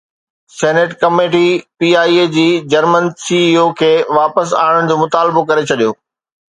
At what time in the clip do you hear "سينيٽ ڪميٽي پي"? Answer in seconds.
0.59-1.89